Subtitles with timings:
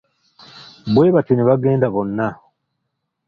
[0.93, 2.27] Bwe batyo ne bagenda bonna.